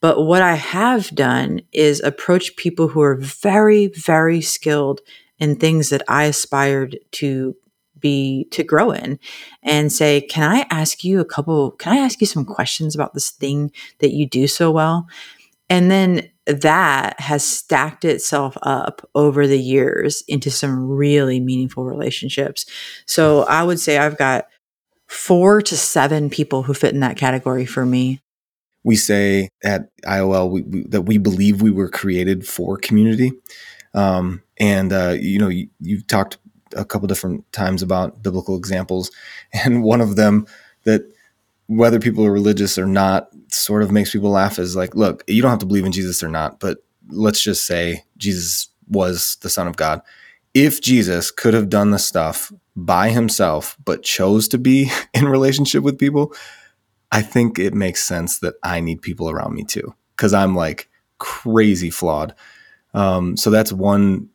[0.00, 5.00] But what I have done is approach people who are very, very skilled
[5.38, 7.54] in things that I aspired to
[7.98, 9.18] be to grow in
[9.62, 13.12] and say, Can I ask you a couple, can I ask you some questions about
[13.12, 15.06] this thing that you do so well?
[15.68, 22.66] And then that has stacked itself up over the years into some really meaningful relationships.
[23.06, 24.46] So I would say I've got
[25.06, 28.20] four to seven people who fit in that category for me.
[28.84, 33.32] We say at IOL we, we, that we believe we were created for community.
[33.92, 36.38] Um, and, uh, you know, you, you've talked
[36.76, 39.10] a couple different times about biblical examples.
[39.52, 40.46] And one of them
[40.84, 41.02] that,
[41.66, 45.42] whether people are religious or not, sort of makes people laugh is like, look, you
[45.42, 49.50] don't have to believe in Jesus or not, but let's just say Jesus was the
[49.50, 50.00] Son of God.
[50.54, 55.82] If Jesus could have done the stuff by himself, but chose to be in relationship
[55.82, 56.34] with people,
[57.12, 60.88] I think it makes sense that I need people around me too, because I'm like
[61.18, 62.34] crazy flawed.
[62.94, 64.28] Um, so that's one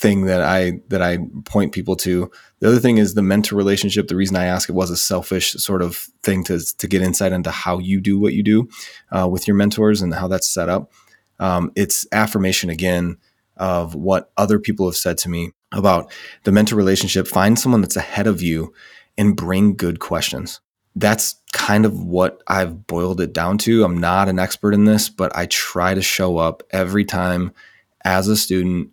[0.00, 2.30] thing that I that I point people to.
[2.60, 4.08] The other thing is the mentor relationship.
[4.08, 7.32] The reason I ask it was a selfish sort of thing to to get insight
[7.32, 8.68] into how you do what you do
[9.12, 10.90] uh, with your mentors and how that's set up.
[11.38, 13.18] Um, it's affirmation again
[13.58, 16.10] of what other people have said to me about
[16.44, 17.28] the mentor relationship.
[17.28, 18.72] Find someone that's ahead of you
[19.18, 20.60] and bring good questions.
[20.96, 23.84] That's kind of what I've boiled it down to.
[23.84, 27.52] I'm not an expert in this, but I try to show up every time
[28.04, 28.90] as a student,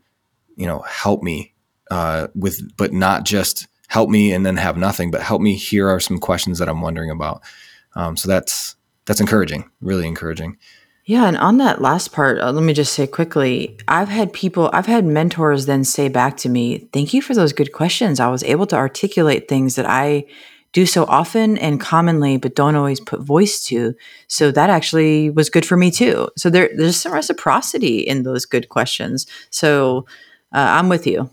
[0.57, 1.53] you know, help me
[1.89, 5.55] uh, with, but not just help me and then have nothing, but help me.
[5.55, 7.41] Here are some questions that I'm wondering about.
[7.95, 10.57] Um, so that's that's encouraging, really encouraging.
[11.05, 14.69] Yeah, and on that last part, uh, let me just say quickly I've had people,
[14.73, 18.19] I've had mentors then say back to me, Thank you for those good questions.
[18.19, 20.25] I was able to articulate things that I
[20.73, 23.95] do so often and commonly, but don't always put voice to.
[24.27, 26.27] So that actually was good for me too.
[26.35, 29.25] So there, there's some reciprocity in those good questions.
[29.49, 30.05] So
[30.51, 31.29] I'm with you.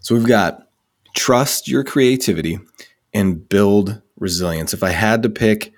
[0.00, 0.68] So we've got
[1.14, 2.58] trust your creativity
[3.12, 4.74] and build resilience.
[4.74, 5.72] If I had to pick,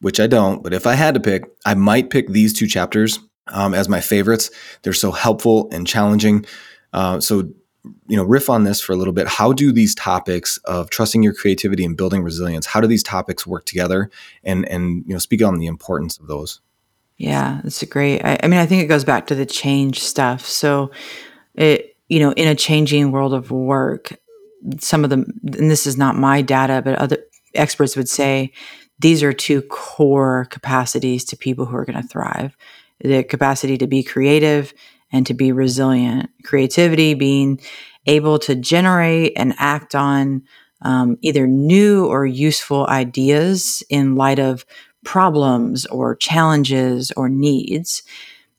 [0.00, 3.18] which I don't, but if I had to pick, I might pick these two chapters
[3.48, 4.50] um, as my favorites.
[4.82, 6.46] They're so helpful and challenging.
[6.92, 7.50] Uh, so,
[8.08, 9.28] you know, riff on this for a little bit.
[9.28, 12.66] How do these topics of trusting your creativity and building resilience?
[12.66, 14.10] How do these topics work together?
[14.42, 16.60] And and you know, speak on the importance of those.
[17.16, 18.24] Yeah, that's a great.
[18.24, 20.46] I, I mean, I think it goes back to the change stuff.
[20.46, 20.90] So,
[21.54, 24.18] it you know, in a changing world of work,
[24.78, 27.18] some of them, and this is not my data, but other
[27.54, 28.52] experts would say
[28.98, 32.56] these are two core capacities to people who are going to thrive
[33.00, 34.72] the capacity to be creative
[35.12, 36.30] and to be resilient.
[36.44, 37.60] Creativity being
[38.06, 40.42] able to generate and act on
[40.82, 44.64] um, either new or useful ideas in light of
[45.04, 48.02] problems or challenges or needs.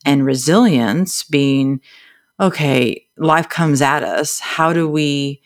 [0.06, 1.82] And resilience being,
[2.40, 4.40] okay, life comes at us.
[4.40, 5.42] How do we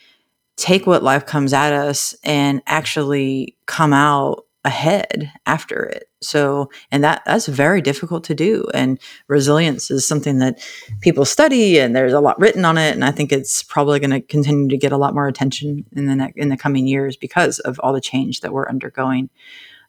[0.58, 6.08] take what life comes at us and actually come out ahead after it.
[6.22, 8.66] So, and that that's very difficult to do.
[8.74, 10.60] And resilience is something that
[11.00, 12.94] people study, and there's a lot written on it.
[12.94, 16.06] And I think it's probably going to continue to get a lot more attention in
[16.06, 19.30] the in the coming years because of all the change that we're undergoing.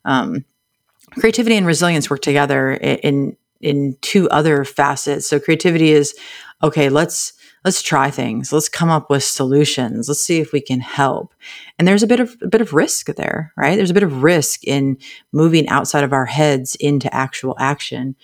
[0.05, 0.43] Um,
[1.11, 5.27] creativity and resilience work together in in two other facets.
[5.27, 6.15] So, creativity is
[6.63, 6.89] okay.
[6.89, 7.33] Let's
[7.65, 8.51] let's try things.
[8.51, 10.07] Let's come up with solutions.
[10.07, 11.33] Let's see if we can help.
[11.77, 13.75] And there's a bit of a bit of risk there right?
[13.75, 14.97] There's a bit of risk in
[15.31, 18.15] moving outside of our heads into actual action.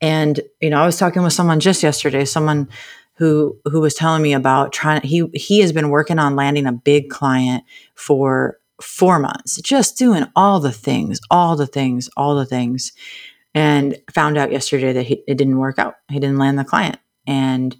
[0.00, 2.68] And you know i was talking with someone just yesterday someone
[3.14, 6.72] who who was telling me about trying he he has been working on landing a
[6.72, 12.44] big client for 4 months just doing all the things all the things all the
[12.44, 12.92] things
[13.56, 15.94] and found out yesterday that he, it didn't work out.
[16.10, 17.76] He didn't land the client and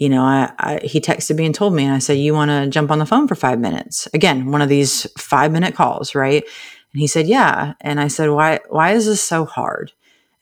[0.00, 2.50] you know, I, I, he texted me and told me, and I said, "You want
[2.50, 6.14] to jump on the phone for five minutes?" Again, one of these five minute calls,
[6.14, 6.42] right?
[6.42, 8.60] And he said, "Yeah." And I said, "Why?
[8.70, 9.92] Why is this so hard?"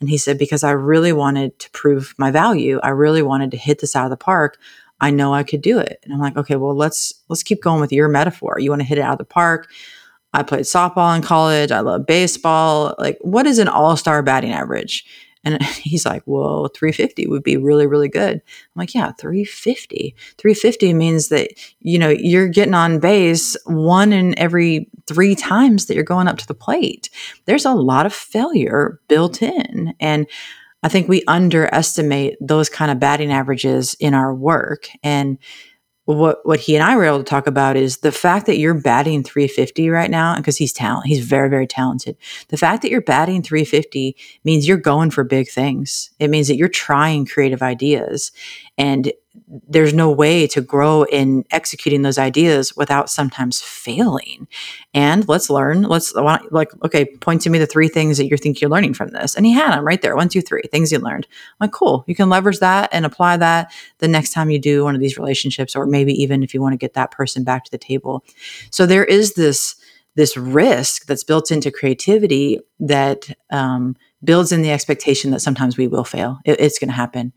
[0.00, 2.78] And he said, "Because I really wanted to prove my value.
[2.84, 4.58] I really wanted to hit this out of the park.
[5.00, 7.80] I know I could do it." And I'm like, "Okay, well, let's let's keep going
[7.80, 8.60] with your metaphor.
[8.60, 9.68] You want to hit it out of the park."
[10.32, 11.72] I played softball in college.
[11.72, 12.94] I love baseball.
[12.98, 15.04] Like, what is an all star batting average?
[15.44, 18.34] And he's like, well, 350 would be really, really good.
[18.36, 18.42] I'm
[18.76, 20.14] like, yeah, 350.
[20.36, 25.94] 350 means that, you know, you're getting on base one in every three times that
[25.94, 27.10] you're going up to the plate.
[27.46, 29.94] There's a lot of failure built in.
[30.00, 30.26] And
[30.82, 34.88] I think we underestimate those kind of batting averages in our work.
[35.02, 35.38] And
[36.16, 38.72] what what he and I were able to talk about is the fact that you're
[38.72, 42.16] batting 350 right now because he's talent he's very very talented.
[42.48, 46.10] The fact that you're batting 350 means you're going for big things.
[46.18, 48.32] It means that you're trying creative ideas
[48.78, 49.12] and
[49.46, 54.48] there's no way to grow in executing those ideas without sometimes failing.
[54.94, 55.82] And let's learn.
[55.82, 59.10] Let's like, okay, point to me the three things that you think you're learning from
[59.10, 59.34] this.
[59.34, 60.16] And he had them right there.
[60.16, 61.26] One, two, three things you learned.
[61.30, 62.04] I'm like, cool.
[62.06, 65.18] You can leverage that and apply that the next time you do one of these
[65.18, 68.24] relationships, or maybe even if you want to get that person back to the table.
[68.70, 69.76] So there is this
[70.14, 75.86] this risk that's built into creativity that um, builds in the expectation that sometimes we
[75.86, 76.40] will fail.
[76.44, 77.32] It, it's going to happen.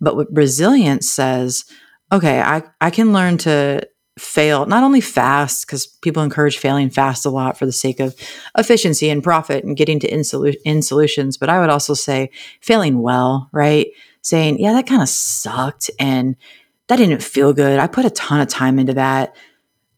[0.00, 1.64] But what resilience says,
[2.12, 3.86] okay, I, I can learn to
[4.18, 8.14] fail not only fast, because people encourage failing fast a lot for the sake of
[8.56, 12.30] efficiency and profit and getting to in, solu- in solutions, but I would also say
[12.60, 13.88] failing well, right?
[14.22, 16.36] Saying, yeah, that kind of sucked and
[16.88, 17.78] that didn't feel good.
[17.78, 19.36] I put a ton of time into that.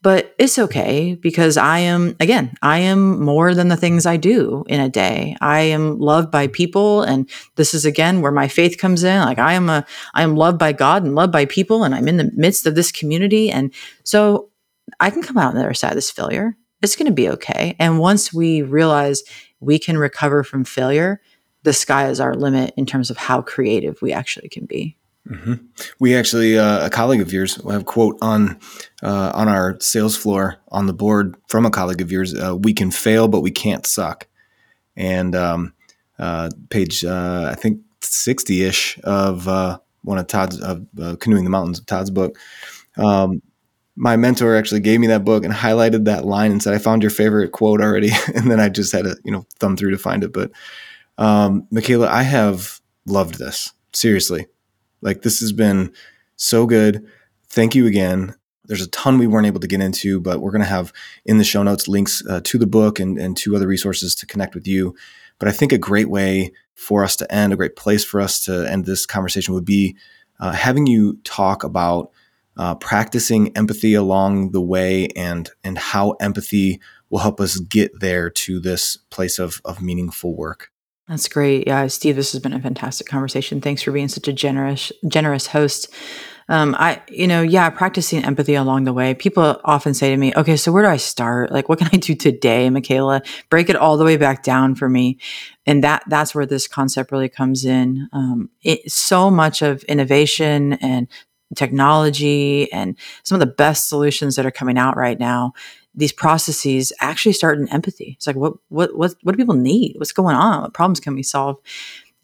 [0.03, 4.64] But it's okay because I am, again, I am more than the things I do
[4.66, 5.36] in a day.
[5.40, 7.03] I am loved by people.
[7.03, 9.20] And this is again where my faith comes in.
[9.20, 11.84] Like I am a, I am loved by God and loved by people.
[11.84, 13.48] And I'm in the midst of this community.
[13.48, 13.72] And
[14.03, 14.50] so
[14.98, 16.57] I can come out on the other side of this failure.
[16.82, 17.76] It's going to be okay.
[17.78, 19.22] And once we realize
[19.61, 21.20] we can recover from failure,
[21.62, 24.96] the sky is our limit in terms of how creative we actually can be.
[25.28, 25.66] Mm-hmm.
[26.00, 28.58] We actually, uh, a colleague of yours, have quote on
[29.02, 32.34] uh, on our sales floor on the board from a colleague of yours.
[32.34, 34.26] Uh, we can fail, but we can't suck.
[34.96, 35.74] And um,
[36.18, 40.86] uh, page, uh, I think sixty ish of uh, one of Tod's of
[41.20, 42.36] canoeing the mountains of Tod's book.
[42.96, 43.42] Um,
[43.94, 47.02] my mentor actually gave me that book and highlighted that line and said, "I found
[47.02, 49.98] your favorite quote already." and then I just had to, you know, thumb through to
[49.98, 50.32] find it.
[50.32, 50.50] But
[51.16, 54.46] um, Michaela, I have loved this seriously.
[55.03, 55.92] Like this has been
[56.36, 57.07] so good.
[57.48, 58.34] Thank you again.
[58.64, 60.92] There's a ton we weren't able to get into, but we're going to have
[61.24, 64.26] in the show notes links uh, to the book and, and to other resources to
[64.26, 64.94] connect with you.
[65.38, 68.44] But I think a great way for us to end, a great place for us
[68.44, 69.96] to end this conversation would be
[70.40, 72.11] uh, having you talk about
[72.57, 76.80] uh, practicing empathy along the way and and how empathy
[77.11, 80.71] will help us get there to this place of, of meaningful work.
[81.09, 81.66] That's great.
[81.66, 83.61] Yeah, Steve, this has been a fantastic conversation.
[83.61, 85.92] Thanks for being such a generous, generous host.
[86.48, 89.14] Um, I, you know, yeah, practicing empathy along the way.
[89.14, 91.50] People often say to me, okay, so where do I start?
[91.53, 93.22] Like, what can I do today, Michaela?
[93.50, 95.18] Break it all the way back down for me.
[95.66, 98.09] And that, that's where this concept really comes in.
[98.12, 101.09] Um, it, so much of innovation and
[101.55, 105.53] technology and some of the best solutions that are coming out right now
[105.95, 108.14] these processes actually start in empathy.
[108.16, 109.95] It's like what what what what do people need?
[109.99, 110.62] What's going on?
[110.62, 111.59] What problems can we solve?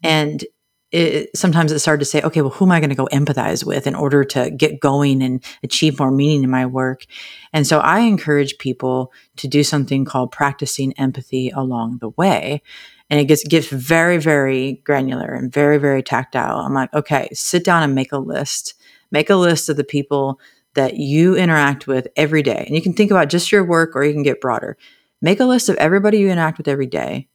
[0.03, 0.43] And
[0.91, 3.63] it, sometimes it's hard to say, okay, well, who am I going to go empathize
[3.63, 7.05] with in order to get going and achieve more meaning in my work?
[7.53, 12.63] And so I encourage people to do something called practicing empathy along the way.
[13.11, 16.59] And it gets gets very, very granular and very, very tactile.
[16.59, 18.75] I'm like, okay, sit down and make a list.
[19.11, 20.39] Make a list of the people
[20.75, 22.63] that you interact with every day.
[22.65, 24.77] And you can think about just your work or you can get broader.
[25.21, 27.27] Make a list of everybody you interact with every day.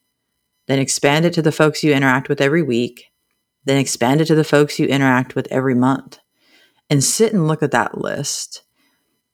[0.67, 3.11] then expand it to the folks you interact with every week,
[3.65, 6.19] then expand it to the folks you interact with every month.
[6.91, 8.63] And sit and look at that list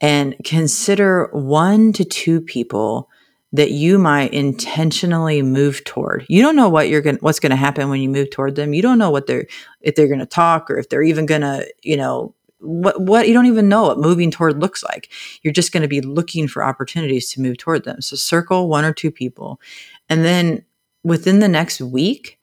[0.01, 3.09] and consider one to two people
[3.53, 6.25] that you might intentionally move toward.
[6.29, 8.73] You don't know what you're going what's going to happen when you move toward them.
[8.73, 9.47] You don't know what they're
[9.81, 13.27] if they're going to talk or if they're even going to, you know, what what
[13.29, 15.11] you don't even know what moving toward looks like.
[15.43, 18.01] You're just going to be looking for opportunities to move toward them.
[18.01, 19.61] So circle one or two people
[20.09, 20.65] and then
[21.03, 22.39] within the next week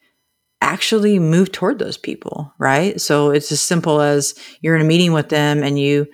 [0.62, 3.00] actually move toward those people, right?
[3.00, 6.08] So it's as simple as you're in a meeting with them and you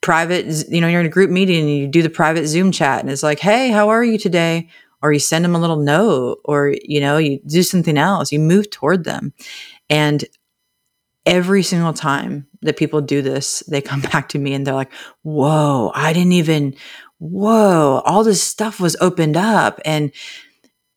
[0.00, 3.00] private, you know, you're in a group meeting and you do the private Zoom chat
[3.00, 4.68] and it's like, hey, how are you today?
[5.02, 8.40] Or you send them a little note or, you know, you do something else, you
[8.40, 9.32] move toward them.
[9.90, 10.24] And
[11.26, 14.92] every single time that people do this, they come back to me and they're like,
[15.22, 16.74] whoa, I didn't even,
[17.18, 19.80] whoa, all this stuff was opened up.
[19.84, 20.12] And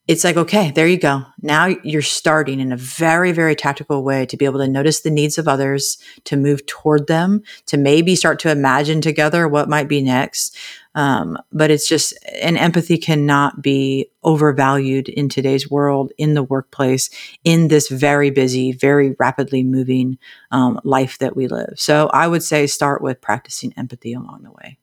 [0.08, 1.24] it's like, okay, there you go.
[1.42, 5.12] Now you're starting in a very, very tactical way to be able to notice the
[5.12, 9.88] needs of others, to move toward them, to maybe start to imagine together what might
[9.88, 10.58] be next.
[10.94, 17.10] Um, but it's just, and empathy cannot be overvalued in today's world, in the workplace,
[17.44, 20.18] in this very busy, very rapidly moving
[20.52, 21.74] um, life that we live.
[21.78, 24.78] So I would say start with practicing empathy along the way.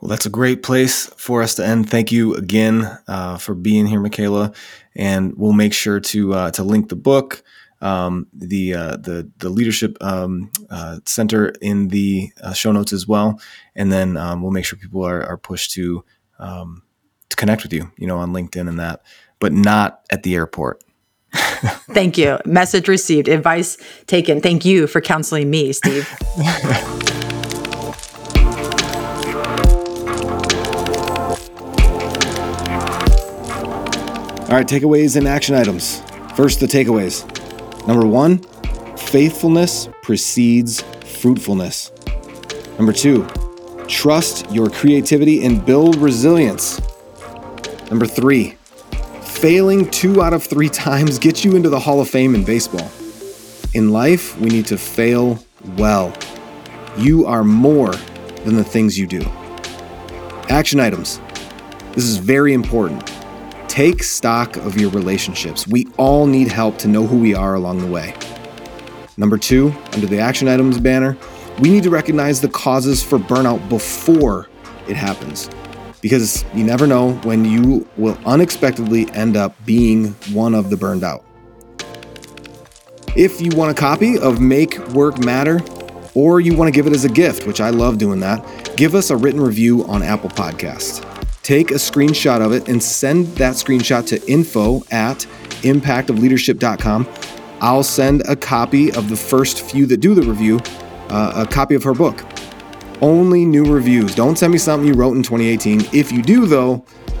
[0.00, 1.88] Well, that's a great place for us to end.
[1.88, 4.52] Thank you again uh, for being here, Michaela,
[4.96, 7.44] and we'll make sure to uh, to link the book,
[7.82, 13.06] um, the uh, the the leadership um, uh, center in the uh, show notes as
[13.06, 13.40] well,
[13.74, 16.04] and then um, we'll make sure people are, are pushed to
[16.38, 16.82] um,
[17.28, 19.02] to connect with you, you know, on LinkedIn and that,
[19.40, 20.82] but not at the airport.
[21.32, 22.38] Thank you.
[22.44, 23.28] Message received.
[23.28, 24.40] Advice taken.
[24.40, 26.08] Thank you for counseling me, Steve.
[34.52, 36.02] All right, takeaways and action items.
[36.36, 37.41] First, the takeaways.
[37.86, 38.38] Number one,
[38.96, 40.82] faithfulness precedes
[41.20, 41.90] fruitfulness.
[42.78, 43.26] Number two,
[43.88, 46.80] trust your creativity and build resilience.
[47.90, 48.56] Number three,
[49.22, 52.90] failing two out of three times gets you into the Hall of Fame in baseball.
[53.74, 55.44] In life, we need to fail
[55.76, 56.12] well.
[56.96, 57.94] You are more
[58.44, 59.22] than the things you do.
[60.48, 61.20] Action items.
[61.94, 63.10] This is very important.
[63.72, 65.66] Take stock of your relationships.
[65.66, 68.14] We all need help to know who we are along the way.
[69.16, 71.16] Number two, under the action items banner,
[71.58, 74.50] we need to recognize the causes for burnout before
[74.88, 75.48] it happens.
[76.02, 81.02] Because you never know when you will unexpectedly end up being one of the burned
[81.02, 81.24] out.
[83.16, 85.62] If you want a copy of Make Work Matter,
[86.14, 88.94] or you want to give it as a gift, which I love doing that, give
[88.94, 91.08] us a written review on Apple Podcasts.
[91.42, 95.26] Take a screenshot of it and send that screenshot to info at
[95.62, 97.08] impactofleadership.com.
[97.60, 100.60] I'll send a copy of the first few that do the review,
[101.08, 102.24] uh, a copy of her book.
[103.00, 104.14] Only new reviews.
[104.14, 105.80] Don't send me something you wrote in 2018.
[105.92, 106.76] If you do, though,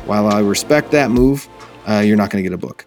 [0.06, 1.48] while I respect that move,
[1.88, 2.86] uh, you're not going to get a book.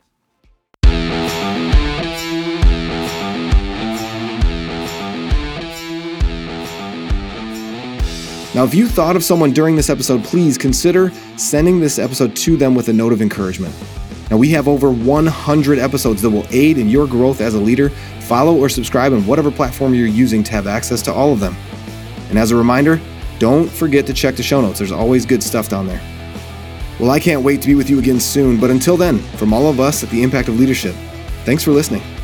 [8.55, 12.55] Now, if you thought of someone during this episode, please consider sending this episode to
[12.55, 13.75] them with a note of encouragement.
[14.31, 17.89] Now, we have over 100 episodes that will aid in your growth as a leader.
[18.21, 21.53] Follow or subscribe on whatever platform you're using to have access to all of them.
[22.29, 23.01] And as a reminder,
[23.39, 24.79] don't forget to check the show notes.
[24.79, 26.01] There's always good stuff down there.
[26.97, 29.67] Well, I can't wait to be with you again soon, but until then, from all
[29.67, 30.95] of us at the Impact of Leadership,
[31.43, 32.14] thanks for listening.